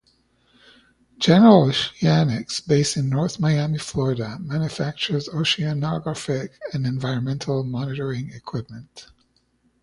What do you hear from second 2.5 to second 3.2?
based in